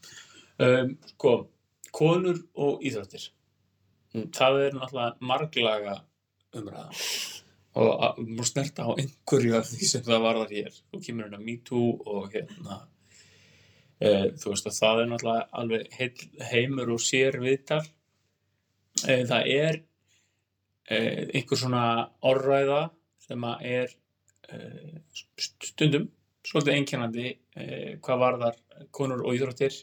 [0.60, 1.48] um, sko,
[1.92, 3.28] konur og íþróttir.
[4.14, 5.96] Mm, það er náttúrulega marglaga
[6.54, 6.90] umræða
[7.74, 10.76] og múr snerta á einhverju af því sem það varðar hér.
[10.92, 12.78] Þú kemur hérna Me Too og hérna
[13.98, 17.82] e, þú veist að það er náttúrulega alveg heil, heimur og sér viðtal.
[19.02, 19.80] E, það er
[20.86, 20.98] e,
[21.34, 21.84] einhver svona
[22.30, 22.82] orðræða
[23.26, 23.96] sem að er
[24.48, 24.60] e,
[25.34, 26.08] stundum
[26.44, 27.66] svolítið einkennandi e,
[28.04, 28.60] hvað varðar
[28.94, 29.80] konur og íþróttir.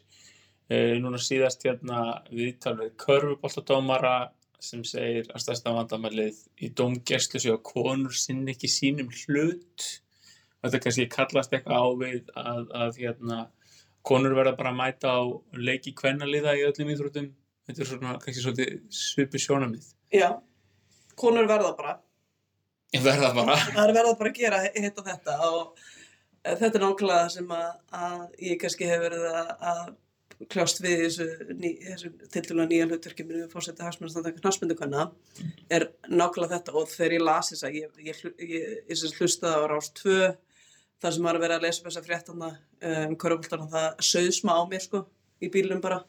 [0.72, 4.16] E, núna síðast hérna viðtal við körfuboltadómara
[4.62, 9.88] sem segir að stærsta vandamælið í dómgæslu séu að konur sinn ekki sínum hlut.
[10.62, 13.40] Þetta kannski kallast eitthvað á við að, að hérna
[14.06, 15.22] konur verða bara að mæta á
[15.58, 17.32] leiki kvennaliða í öllum íþróttum.
[17.68, 20.30] Þetta er svona kannski svolítið svipi sjónamið Já,
[21.16, 21.98] konur verða bara.
[22.92, 23.58] verða bara.
[23.72, 25.84] Það er verða bara að gera hitt og þetta og
[26.44, 29.54] þetta er nákvæmlega sem að, að ég kannski hef verið að,
[30.40, 35.08] að kljást við þessu, ný, þessu tildulega nýja hlutverki minu fórseti hagsmennastandaka knásmyndukvæna
[35.74, 39.70] er nákvæmlega þetta og þegar ég las þess að ég, ég, ég, ég, hlustaði á
[39.72, 40.18] Rás 2
[41.02, 42.52] þar sem var að vera að lesa upp þessa fréttana
[42.92, 45.06] um körfbóltan og það söð smá á mér sko
[45.42, 46.02] í bílum bara.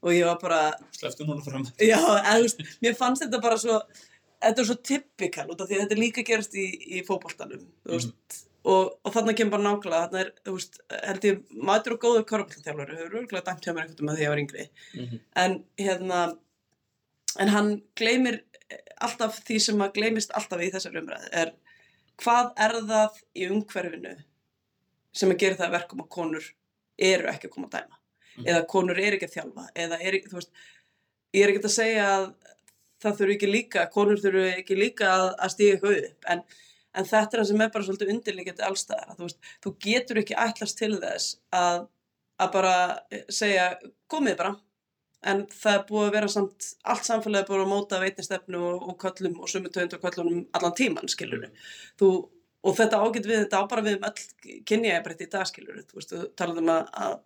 [0.00, 0.60] Og ég var bara
[0.96, 1.66] sleftu núna fram.
[1.90, 1.98] Já,
[2.40, 3.80] veist, mér fannst þetta bara svo,
[4.40, 7.98] þetta er svo typikal út af því að þetta líka gerast í, í fótboltanum, þú
[7.98, 12.04] veist, og, og þarna kemur bara nákvæmlega, þarna er, þú veist, held ég, maður og
[12.04, 15.04] góður korfbóltaþjálfur, hefur örgulega dæmt hjá mér einhvern veginn að því ég var yngri, mm
[15.04, 15.20] -hmm.
[15.44, 16.20] en hérna,
[17.38, 18.42] en hann gleymir
[19.00, 21.54] alltaf því sem að gleymist alltaf í þessar umræði, er
[22.20, 24.16] hvað er það í umhverfinu
[25.12, 26.44] sem að gera það að verkum að konur
[26.98, 28.00] eru ekki að koma að dæma
[28.40, 28.46] Mhm.
[28.46, 30.50] eða konur eru ekki að þjálfa eða er ekki, þú veist,
[31.34, 32.26] ég er ekki að segja að
[33.00, 36.42] það þurfi ekki líka, konur þurfi ekki líka að, að stíga eitthvað upp en,
[36.96, 40.40] en þetta er það sem er bara svolítið undirlíkjandi allstæðar, þú veist, þú getur ekki
[40.46, 41.86] ætlast til þess að,
[42.40, 42.74] að bara
[43.32, 43.70] segja,
[44.10, 44.56] komið bara.
[45.30, 48.84] En það er búið að vera samt allt samfélagið er búið að móta veitnistefnu og,
[48.88, 51.42] og köllum og sumu tönd og köllunum allan tíman skilur
[52.00, 52.08] þú,
[52.64, 55.98] og þetta ágætt við þetta á bara við um all kynjaðið í dag skilur þú
[55.98, 57.18] veist, þú talaðum að, að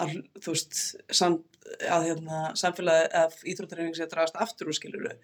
[0.00, 0.78] að, þú veist,
[1.14, 1.40] sam,
[1.88, 5.14] að hérna, samfélagi af íþróttarreining sé að dragast aftur úr skiluru.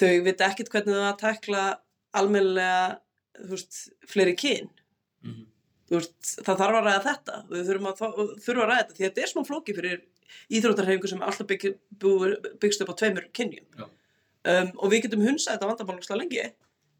[0.00, 1.64] Þau vita ekkert hvernig það að tekla
[2.18, 3.00] almennilega,
[3.40, 4.70] þú veist, fleiri kyn.
[5.22, 5.46] Mm -hmm.
[5.88, 7.34] Þú veist, það þarf að ræða þetta.
[7.50, 7.98] Við þurfum að,
[8.44, 10.02] þurfum að ræða þetta því að þetta er smá flóki fyrir
[10.48, 11.78] íþróttarreiningu sem alltaf bygg,
[12.60, 13.66] byggst upp á tveimur kynjum.
[14.44, 16.52] Um, og við getum hunsað þetta vandamálungslega lengi.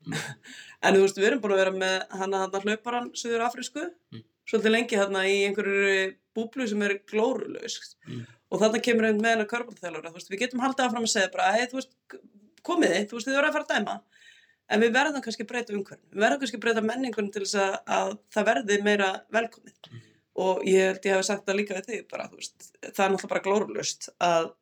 [0.06, 0.14] Mm.
[0.84, 4.22] en þú veist, við erum búin að vera með hana hann hlauparan Suður Afrísku Mm.
[4.50, 8.26] svolítið lengi hérna í einhverju búblu sem er glórulaus Mm.
[8.50, 11.68] og þarna kemur einn með hennar körbálþjálfur við getum haldið áfram að segja bara hey,
[11.72, 11.94] veist,
[12.66, 13.94] komið þið, þú veist þið voru að fara að dæma
[14.68, 17.60] en við verðum kannski að breyta umhverfum við verðum kannski að breyta menningunum til þess
[17.62, 19.78] að, að það verði meira velkomið.
[19.90, 20.02] Mm.
[20.42, 23.32] og ég held ég hef sagt það líka við þig bara, veist, það er náttúrulega
[23.34, 24.52] bara glórulaust að,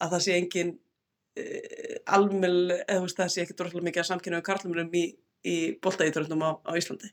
[0.00, 4.40] að það sé engin uh, almel eða veist, það sé ekki droslega mikið að samkynna
[4.40, 5.04] um karlumrum í,
[5.44, 7.12] í boltaíþröndum á, á Íslandi.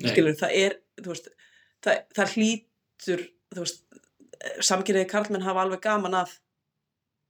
[0.00, 1.28] Skilur, það er, veist
[1.84, 3.84] það, það hlýtur, þú veist
[4.64, 6.36] samkynniði karlmenn hafa alveg gaman af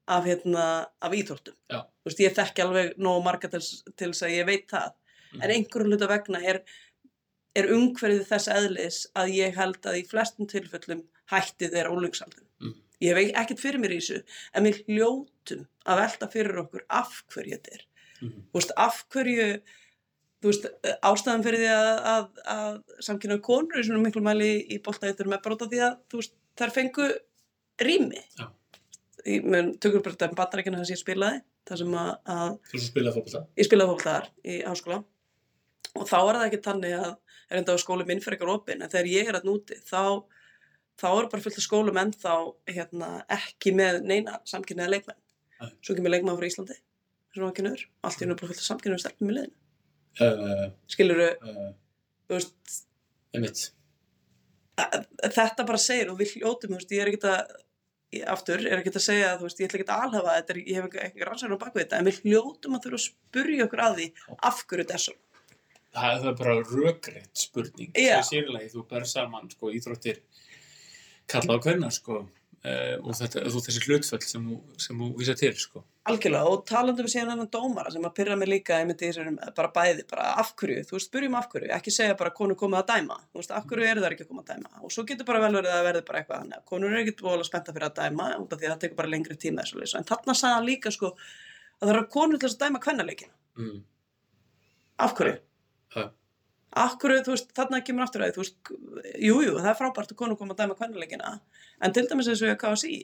[0.09, 1.55] af hérna, af íþróttum
[2.07, 3.61] veist, ég þekki alveg nóg marga til,
[3.97, 4.92] til þess að ég veit það
[5.33, 5.42] Mhm.
[5.42, 6.61] en einhverjum hluta vegna er
[7.57, 12.75] er umhverfið þess eðlis að ég held að í flestum tilfellum hætti þeirra úlingsaldin Mhm.
[13.03, 14.23] ég hef ekkert fyrir mér í þessu
[14.55, 17.83] en við hljótum að velta fyrir okkur af hverju þetta er
[18.23, 18.42] Mhm.
[18.53, 19.61] þú veist, af hverju
[20.47, 20.66] veist,
[21.03, 25.40] ástæðan fyrir því að, að, að samkynna konur í svona miklu mæli í boltaðið með
[25.62, 27.09] af því að veist, þær fengu
[27.83, 28.47] rými Já.
[29.43, 33.15] Mun tökur bara þetta bandarækina þess að ég spilaði þar sem að, að spilaði
[33.59, 35.03] ég spilaði fólktaðar í háskóla.
[35.97, 37.12] Og þá er það ekki tannig að
[37.47, 40.03] er enda á skóli minn fyrir eitthvað opinn en þegar ég er að núti þá
[41.01, 42.35] þá er bara fullt af skólum en þá
[42.71, 45.21] hérna, ekki með neina samkynniða leikmenn.
[45.57, 45.71] Nei.
[45.81, 46.75] svo kemur leikmann frá Íslandi
[47.37, 49.57] sem var kynur, allt í hennu bara fullt af samkynniðum stelpum í liðinu.
[50.17, 51.71] Uh, skilur uh,
[52.25, 53.67] þú veist
[54.77, 57.57] þetta bara segir og við veist, ég er ekkert að
[58.33, 60.88] aftur, er ekkert að segja, þú veist, ég ætla ekki að alhafa þetta, ég hef
[60.88, 63.97] ekki, ekki rannsæður á baku þetta en við hljótum að þurfa að spurja okkur að
[64.01, 64.07] því
[64.51, 65.16] af hverju þetta er svo
[65.97, 67.92] Það er bara rökrétt spurning.
[67.97, 70.19] Sér sérlega þú ber saman sko, íþróttir
[71.31, 72.27] kalla á hverna sko,
[72.66, 75.83] uh, og þetta, þessi hlutföll sem þú, sem þú vísa til sko.
[76.11, 80.35] algjörlega og talandum síðan annan dómara sem að pyrra mig líka þessum bara bæði, bara
[80.42, 83.40] af hverju, þú veist, spurjum af hverju ekki segja bara konu komið að dæma þú
[83.40, 85.52] veist, af hverju eru það ekki að koma að dæma og svo getur bara vel
[85.59, 87.98] verið að verði bara eitthvað þannig að konur eru ekkert búin að spenta fyrir að
[88.02, 90.59] dæma út af því að það tekur bara lengri tíma þessu leysa en þarna sagði
[90.59, 93.83] hann líka sko að það eru konur til að dæma kvennaleikina mm.
[95.07, 95.37] af hverju?
[96.77, 98.57] Hverju, þú veist, þarna kemur aftur að því, þú veist,
[99.25, 101.31] jú, jú, það er frábært að konu koma að dæma kvennaleikina
[101.87, 102.99] en til dæmis eins og ég KSI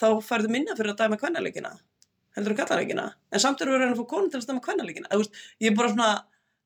[0.00, 1.70] þá færðu minna fyrir að dæma kvennaleikina
[2.36, 4.64] heldur að kallaleikina en samt eru við að reyna að fá konu til að dæma
[4.66, 6.08] kvennaleikina þú veist, ég er bara svona,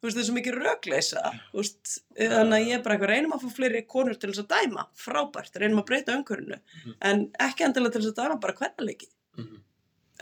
[0.00, 3.12] þú veist, það er svo mikið rögleisa, þú veist, þannig að ég er bara eitthvað
[3.12, 6.96] reynum að fá fleiri konur til þess að dæma frábært, reynum að breyta umhverfinu Mhm.
[7.10, 9.62] en ekki endilega til þess að dæma bara kvennaleiki Mm.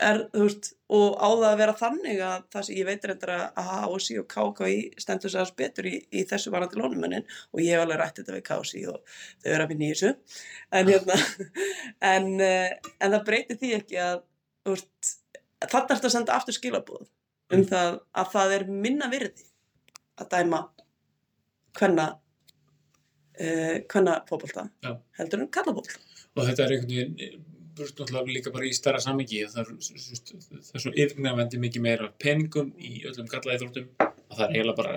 [0.07, 3.31] Er, þú veist, og á það að vera þannig að það sem ég veit reyndar
[3.37, 7.85] að HSI og KKI stendur sér betur í, í þessu varandi lónumennin og ég hef
[7.85, 10.11] alveg rætt þetta við KSI og þau eru að vinna í þessu
[10.79, 11.19] en hérna
[12.13, 14.23] en, eh, en það breytir því ekki að
[14.65, 15.13] þú veist,
[15.67, 17.07] þarna ertu að senda aftur skilabúð
[17.51, 19.47] um það að það er minna virði
[20.21, 20.65] að dæma
[21.79, 22.09] hvenna
[23.41, 24.97] hvenna fótbolta Já.
[25.17, 25.99] heldur en kallafótbolta.
[26.35, 27.39] og þetta er einhvern veginn eh,
[27.77, 32.09] burt náttúrulega líka bara í stærra samingi það er, það er svo yfirgnafendi mikið meira
[32.09, 33.65] af peningum í öllum gallaðið
[34.01, 34.95] að það er eiginlega bara,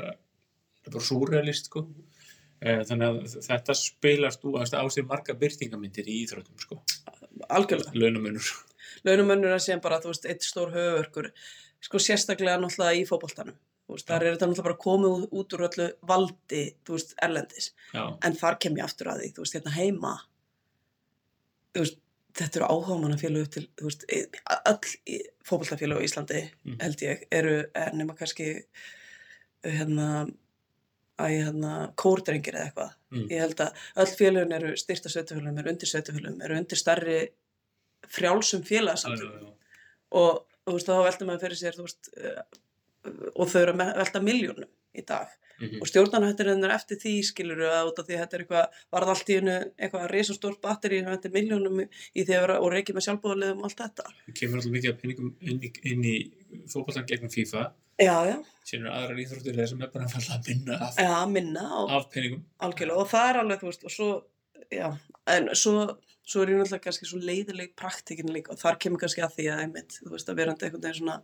[0.86, 1.84] er bara súrealist sko.
[2.64, 4.44] Eh, þannig að þetta spilast
[4.80, 6.78] á sér marga byrtingamindir í íþróttum sko.
[7.50, 7.92] Algjörlega.
[7.98, 8.52] launamunur
[9.04, 11.26] Launumönnur er síðan bara, þú veist, eitt stór höfverkur,
[11.84, 13.02] sko sérstaklega náttúrulega í
[13.98, 17.66] veist, þar er þetta náttúrulega bara komið út- út úr öllu valdi, þú veist, erlendis.
[17.92, 20.14] já, En þar kem ég aftur að því, þú veist, hérna heima,
[21.74, 21.98] þú veist,
[22.34, 24.26] þetta eru áhugamannafélög til, þú veist, í-
[24.70, 26.78] öll fótboltafélög á Íslandi, Mm.
[26.80, 28.64] held ég, eru, er nema kannski,
[29.64, 30.26] hérna,
[31.18, 32.94] að ég hérna, kórdrengir eða eitthvað.
[33.14, 33.28] Mm.
[33.30, 37.20] Ég held að öll félögin eru styrta sveitufélögum, eru undir sveitufélögum, eru undir starri
[38.10, 39.52] frjálsum félagsamtökum
[40.12, 42.42] og þú veist, þá velta maður fyrir sér, þú veist, uh,
[43.36, 45.28] og þau eru að velta miljónum í dag
[45.60, 49.12] mhm, og stjórnarhættir eftir því skiluru að út af því að þetta er eitthvað varð
[49.14, 52.96] allt í hennu eitthvað risastórt batteri sem þetta er miljónum í að vera og reykja
[52.96, 54.10] með sjálfbúðarlegum og allt þetta.
[54.26, 56.16] það kemur alltaf mikið af peningum inn í, inn í
[56.72, 57.64] fótbollan gegnum FIFA.
[58.02, 58.38] Já, já,
[58.90, 62.08] aðrar íþróttir þeir sem er bara að falla að minna af, já, minna og af
[62.10, 62.40] peningum.
[62.66, 64.08] Algjörlega og það er alveg, þú veist, og svo,
[64.74, 64.88] já,
[65.30, 65.84] en svo,
[66.26, 69.46] svo er ég náttúrulega kannski svo leiðileg praktikin líka og þar kemur kannski að því
[69.52, 71.20] að einmitt, þú veist, að verandi einhvern veginn svona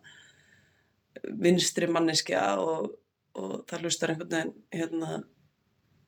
[1.47, 2.93] vinstri manneskja og,
[3.39, 5.21] og það hlustar einhvern veginn, hérna,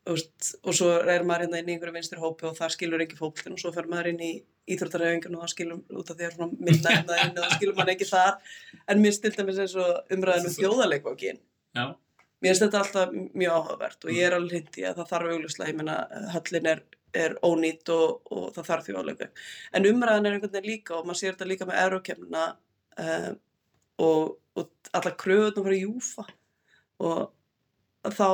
[0.09, 3.19] veist, og svo er maður hérna inn í einhverju vinstri hópi og þar skilur ekki
[3.19, 4.33] fókbaltinn og svo fer maður inn í
[4.73, 7.95] íþróttarhefingin og það skilur út af því að minna hérna inn og það skilur maður
[7.97, 8.57] ekki þar.
[8.91, 11.39] En mér stilta mér sem svo umræðinu um þjóðarleikvókin
[11.79, 11.85] já,
[12.43, 15.71] Mér finnst þetta alltaf mjög áhugavert og ég er alveg hindi að það þarf augljóslega,
[15.71, 15.97] ég meina,
[16.33, 16.81] höllin er,
[17.15, 19.29] er ónýtt og, og það þarf þjóðleika.
[19.79, 22.47] En umræðan er einhvern veginn líka og maður sér þetta líka með eurokemna
[23.05, 23.29] uh,
[24.09, 26.27] og, og alla kröðunum fyrir júfa
[27.03, 28.29] og þá,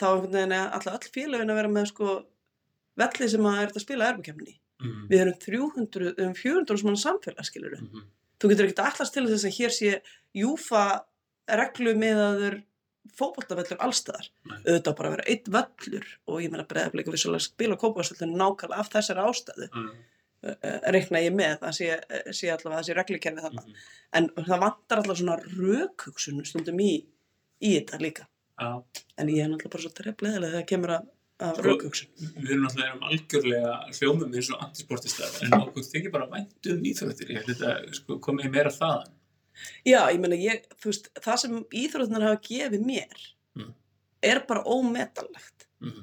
[0.00, 2.12] þá einhvern veginn er alla öll félagin að vera með sko
[3.00, 4.54] velli sem að er þetta að spila eurokemni.
[4.82, 8.06] mhm, Við erum 300, um 400 sem mann samfélag, skilur mhm,
[8.40, 9.92] þú getur ekkert allast til þess að hér sé
[10.36, 10.86] júfa
[11.60, 12.56] reglu með að þur
[13.16, 14.26] fótboltavellur allstaðar
[14.66, 18.90] auðvitað bara að vera einn völlur og ég meina breyðafleika vissulega spila kópavarsvöllinu nákvæmlega af
[18.92, 19.68] þessari ástæðu.
[19.70, 19.92] Mhm,
[20.50, 21.88] uh, reikna ég með það sé,
[22.34, 23.62] sé allavega þessi reglukerfi þarna.
[23.62, 23.84] Mhm.
[24.18, 26.92] en það vantar alltaf svona rökhugsun stundum í,
[27.62, 28.26] í þetta líka.
[28.60, 28.70] Já.
[29.20, 31.06] En ég er náttúrulega bara svo trefleðilega þegar það kemur að,
[31.46, 32.08] að rökhugsun.
[32.36, 37.32] við erum náttúrulega algjörlega hljómum eins og antisportistar en okkur þykir bara vænt um íþróttir.
[37.34, 39.12] Ég held þetta sko, komið meira þaðan.
[39.88, 43.70] Já, ég meina, ég, þú veist, það sem íþróttunar hafa gefið mér Mm.
[44.20, 45.64] er bara ómetanlegt.
[45.80, 46.02] Mhm,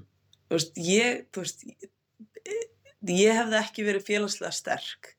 [0.50, 1.90] Þú veist, ég, þú veist, ég,
[3.14, 5.12] ég hefði ekki verið félagslega sterk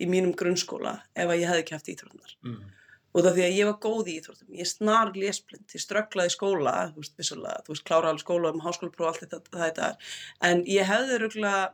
[0.00, 2.34] í mínum grunnskóla ef að ég hefði haft íþróttunar.
[2.44, 2.68] mhm,
[3.18, 6.74] Og það því að ég var góð í íþróttum, ég snar lesblind, ég strögglaði skóla,
[6.92, 9.88] þú veist, vissulega, þú veist, klára alveg skóla um háskólapróf allt þetta, þetta.
[10.46, 11.64] En ég hefði röglega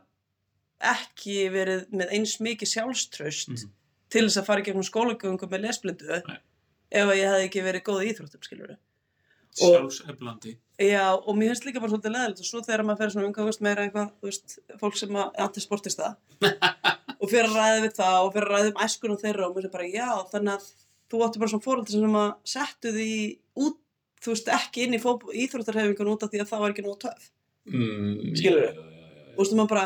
[0.83, 3.71] ekki verið með eins mikið sjálfströst mhm.
[4.11, 6.37] til þess að fara í gegnum skólagöngu með lesblindu Nei.
[6.91, 11.53] ef að ég hefði ekki verið góð í íþróttum, skilur Og- sjálfseflandi Já, og mér
[11.53, 14.27] finnst líka bara svolítið leðilegt og svo þegar maður fer svona umgangast meira eitthvað, þú
[14.27, 16.17] veist, fólk sem að antisportist það
[17.21, 19.69] og fyrir að ræða við það og fyrir að ræða um æskunum þeirra og mér
[19.69, 20.65] er bara, já, þannig að
[21.11, 23.09] þú átti bara svona fóröldur sem að settu því
[23.65, 23.77] út,
[24.23, 25.01] þú veist, ekki inn í
[25.45, 27.27] íþróttarhefingun út af því að það var ekki nóg töf.
[27.65, 28.71] mm, já, já,
[29.35, 29.85] Og þú veist, maður bara,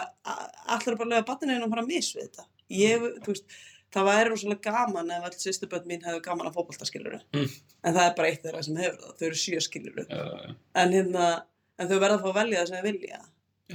[0.75, 2.47] allir bara að lega batninu inn og bara miss við þetta.
[2.69, 3.59] Ég, þú veist,
[3.95, 7.19] það væri rosalega gaman ef all sýstubönd mín hefðu gaman að fótbolta, skiluru.
[7.33, 7.47] Mm.
[7.83, 10.55] En það er bara eitt þeirra sem hefur það, þau eru sjö, já, já.
[10.83, 11.29] En hérna,
[11.79, 13.21] en þau verða að fá að velja það sem þau vilja.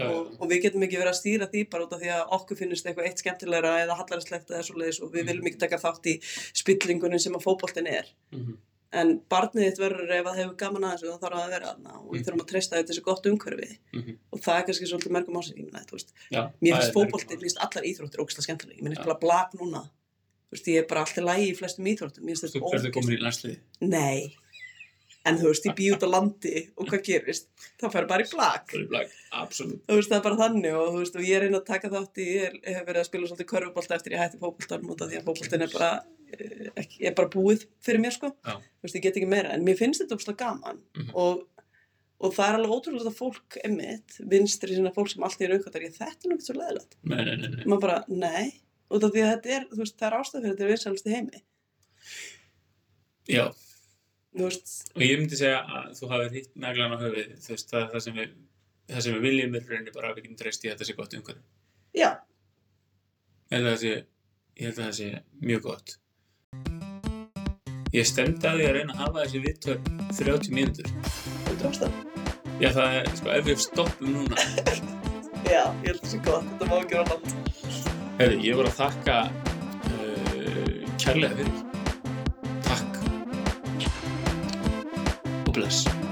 [0.03, 2.57] Og, og við getum ekki verið að stýra því bara út af því að okkur
[2.59, 5.29] finnist eitthvað eitt skemmtilegra eða hallaristlegt eða svo leiðis og við Mhm.
[5.29, 6.15] viljum ekki taka þátt í
[6.55, 8.57] spillingunum sem að fótboltin er Mhm,
[8.93, 11.67] en barnið þitt verður ef það hefur gaman að þessu þá þarf það að vera
[11.71, 12.25] þarna og við Mhm.
[12.27, 14.19] þurfum að treysta þetta þessi gott umhverfi mhm.
[14.33, 15.71] og það er kannski svolítið mergum ásækjum
[16.31, 17.31] Já, mér finnst merkilegt.
[17.31, 19.05] mér finnst allar íþróttir ógæslega skemmtileg, ég minnst Já.
[19.07, 19.91] bara blag núna
[20.51, 23.23] veist, ég er bara alltaf lægi í flestum íþróttum mér finnst Þú verður komin í
[23.23, 24.35] landsliði nei,
[25.25, 27.47] en þú veist, ég bý út á landi og hvað gerist,
[27.81, 28.67] þá fer bara í blag
[29.31, 29.49] Það er
[29.89, 32.21] þú veist það er bara þannig og veist og ég er einn að taka þátt
[32.21, 35.09] í, ég er- hef verið að spila svolítið körfubólta eftir ég hætti fókbóltanum út af
[35.11, 35.91] því að fókbóltin er bara
[36.35, 38.29] eh, ekki, er bara búið fyrir mér sko.
[38.45, 38.55] Já.
[38.61, 41.11] þú veist ég get ekki meira en mér finnst þetta óslega gaman Mhm.
[41.15, 41.49] og,
[42.21, 45.83] og það er alveg ótrúlega að fólk emmitt, vinstri sinna fólk sem allt í raukvættar
[45.89, 46.97] ég þetta er svo leðilegt
[49.33, 50.45] þetta er, veist, það er ástæð
[54.43, 57.85] veist, og ég myndi segja að þú hafið hitt naglan á höfuð þú veist, það,
[57.93, 58.33] það, sem við,
[58.91, 61.15] það sem við viljum er rauninni bara að við getum treyst í þetta sé gott
[61.19, 61.45] umhverfi.
[61.95, 62.09] Já,
[63.51, 63.93] ég held að það sé,
[64.59, 65.11] ég held að það sé
[65.51, 65.95] mjög gott.
[67.95, 69.77] Ég stemdi að því að reyna að hafa þessi viðtöl
[70.19, 70.89] 30 mínútur.
[71.45, 72.01] Þú tókst það?
[72.59, 74.49] Já, það er, sko, ef við stoppum núna.
[75.53, 77.95] Já, ég held að það sé gott, þetta má ekki vera nátt.
[78.19, 79.21] Herri, ég var að þakka
[79.93, 81.74] uh, kærlega fyrir.
[85.55, 85.63] Takk.
[85.63, 86.04] Og bless.